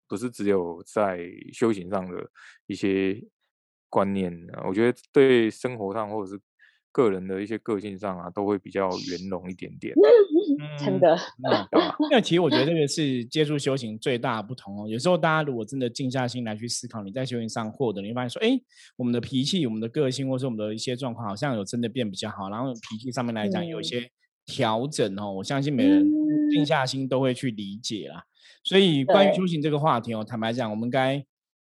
[0.09, 2.29] 不是只有在修行上的
[2.65, 3.21] 一些
[3.89, 6.39] 观念啊，我觉得对生活上或者是
[6.91, 9.93] 个人的一些个性上啊，都会比较圆融一点点。
[10.79, 11.17] 真的，
[12.09, 14.87] 那其实我觉得这个是接触修行最大的不同哦。
[14.87, 18.59] 有时候大家如果真的静下心来去思考，你在修行上获得，你会发现说，哎，
[18.95, 22.49] 我们的脾气、我们的个性，或是我们的一些状况，好像有真的变比较好。
[22.49, 24.09] 然后脾气上面来讲，有一些。
[24.49, 26.09] 调整哦，我相信每人
[26.49, 28.23] 静下心都会去理解啦。
[28.63, 31.21] 所以关于修行这个话题哦，坦白讲，我们该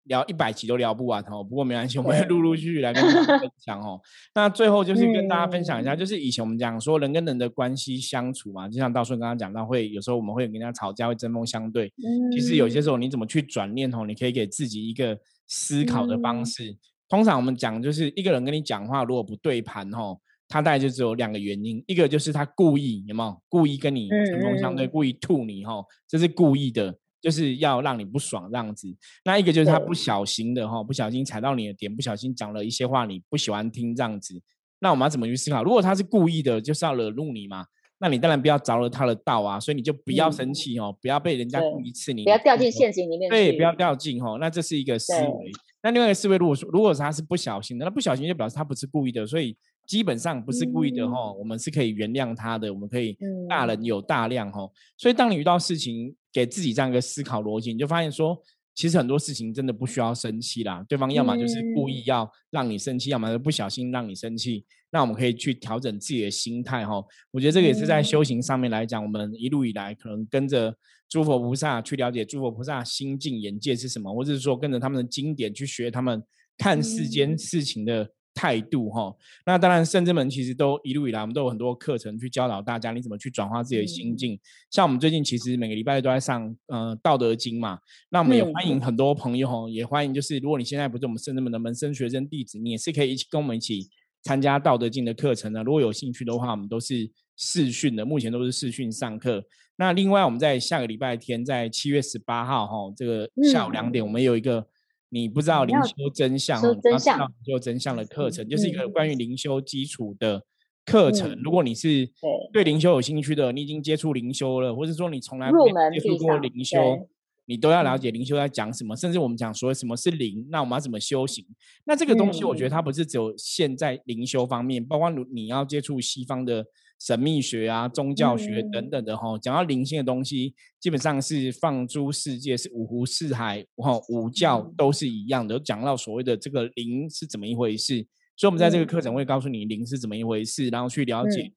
[0.07, 1.45] 聊一百集都聊不完哦。
[1.45, 4.01] 不过没关系，我们会陆陆续续来跟大家分享哦。
[4.35, 11.93] 那最后就是跟大家分享一下，就是以前我们讲说人跟人的关系相处嘛，就像道顺刚刚讲到，会有时候我们会跟人家吵架，会针锋相对。
[12.33, 16.77] 其实有些时候你怎么去转念哦，你可以给自己一个思考的方式。
[17.09, 20.19] 通常我们讲就是一个人跟你讲话，如果不对盘哦。
[20.49, 26.97] 他大概就只有两个原因，一个就是他故意有没有故意跟你针锋相对，故意吐你哈，这是故意的，
[27.27, 28.87] 就是要让你不爽这样子。
[29.25, 34.41] 那一个就是他不小心的哈，不小心踩到你的点，不小心讲了一些话你不喜欢听这样子。
[34.79, 35.65] 那我们要怎么去思考？
[35.65, 37.65] 如果他是故意的，就是要惹怒你嘛，
[37.99, 43.29] 那你当然不要着了他的道啊，所以你就不要生气哦，不要被人家故意刺你，不要掉进陷阱里面。
[43.29, 45.51] 对，不要掉进哈，那这是一个思维。
[45.83, 49.57] 那另外一个思维，如果说如果他是不小心的，那不小心就表示他不是故意的，所以。
[49.87, 53.17] 基本上不是故意的哈，我们是可以原谅他的，我们可以
[53.49, 54.69] 大人有大量哈。
[54.97, 58.37] 所以当你遇到事情，给自己这样一个思考逻辑，你就发现说，
[58.75, 60.85] 其实很多事情真的不需要生气啦。
[60.89, 64.65] 对方要么就是故意要让你生气，要么就不小心让你生气。
[64.91, 67.03] 那我们可以去调整自己的心态哈。
[67.31, 70.77] 我觉得这个也是在修行上面来讲，我们一路以来可能跟着
[71.09, 76.23] 诸佛菩萨去了解诸佛菩萨心境眼界是什么，或者是说跟着他们的经典去学他们
[76.59, 78.11] 看世间事情的。
[78.37, 79.11] 态度哈，
[79.47, 84.39] 那当然圣智门其实都一路以来，我们都有很多课程去教导大家，你怎么去转化自己的心境。
[84.71, 87.79] 像我们最近其实每个礼拜都在上呃道德经嘛，
[88.11, 93.89] 那我们也欢迎很多朋友哈，也欢迎就是如果你现在不是我们圣智门的门生学生弟子，你也是可以一起跟我们一起
[94.23, 95.65] 参加道德经的课程的。
[95.65, 99.43] 如果有兴趣的话，我们都是视讯的，目前都是视讯上课。
[99.77, 104.67] 那另外我们在下个礼拜天，在七月十八号哈，这个下午两点，我们有一个。
[105.09, 110.43] 你不知道灵修真相，你要知道灵修真相的课程，就是一个关于灵修基础的
[110.85, 111.39] 课程。
[111.43, 112.09] 如果你是
[112.53, 117.09] 对灵修有兴趣的，你已经接触灵修了，或者说你从来没接触过灵修，
[117.47, 118.97] 你都要了解灵修在讲什么。
[118.97, 121.45] 甚至我们讲说什么是灵，那我们要怎么修行？
[121.85, 126.67] 那这个东西，我觉得它不是只有现在灵修方面，包括你你要接触西方的。
[126.99, 135.61] 神秘学啊，宗教学等等的哈，讲到灵性的东西，基本上是放诸世界，是五湖四海哈，五教都是一样的。
[135.61, 141.53] 讲到所谓的这个灵是怎么一回事，所以我们在这个课程会告诉你灵是怎么一回事，然后去了解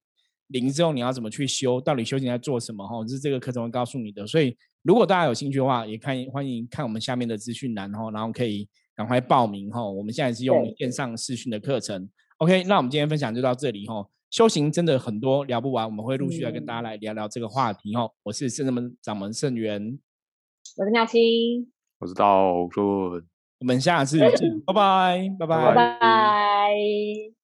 [0.47, 4.27] 灵之后你要怎么去修，到底修行在做什么哈，这是这个课程会告诉你的。
[4.27, 9.89] 所以如果大家有兴趣的话，也看欢迎看我们下面的资讯栏哈，然后可以赶快报名哈。
[9.89, 12.09] 我们现在是用线上视讯的课程
[12.39, 14.05] ，OK，那我们今天分享就到这里哈。
[14.29, 18.11] 修行真的很多聊不完，我们会陆续来跟大家来聊聊这个话题哦。
[18.23, 19.99] 我是圣门掌门圣元，
[20.77, 22.85] 我是妙清，我是道顺，
[23.59, 25.47] 我们下次见， 拜拜，拜。
[25.47, 27.38] 拜，拜拜。